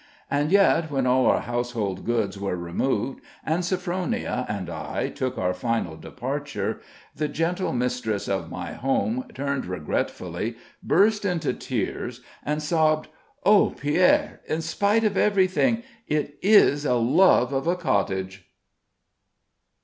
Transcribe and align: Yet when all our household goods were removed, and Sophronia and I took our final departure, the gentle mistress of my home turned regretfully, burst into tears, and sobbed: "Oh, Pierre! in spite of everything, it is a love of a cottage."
Yet 0.31 0.89
when 0.89 1.05
all 1.05 1.27
our 1.27 1.41
household 1.41 2.05
goods 2.07 2.39
were 2.39 2.55
removed, 2.57 3.21
and 3.45 3.63
Sophronia 3.63 4.47
and 4.49 4.67
I 4.67 5.09
took 5.09 5.37
our 5.37 5.53
final 5.53 5.95
departure, 5.95 6.81
the 7.15 7.27
gentle 7.27 7.71
mistress 7.71 8.27
of 8.27 8.49
my 8.49 8.71
home 8.73 9.25
turned 9.35 9.67
regretfully, 9.67 10.55
burst 10.81 11.23
into 11.23 11.53
tears, 11.53 12.21
and 12.43 12.63
sobbed: 12.63 13.09
"Oh, 13.45 13.75
Pierre! 13.79 14.41
in 14.49 14.61
spite 14.63 15.03
of 15.03 15.17
everything, 15.17 15.83
it 16.07 16.39
is 16.41 16.83
a 16.83 16.95
love 16.95 17.53
of 17.53 17.67
a 17.67 17.75
cottage." 17.75 18.49